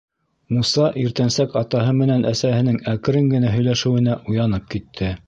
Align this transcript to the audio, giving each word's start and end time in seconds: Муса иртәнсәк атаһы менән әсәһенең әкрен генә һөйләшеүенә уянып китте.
Муса 0.55 0.85
иртәнсәк 1.01 1.53
атаһы 1.61 1.93
менән 1.99 2.25
әсәһенең 2.31 2.79
әкрен 2.95 3.29
генә 3.35 3.55
һөйләшеүенә 3.57 4.21
уянып 4.33 4.67
китте. 4.77 5.13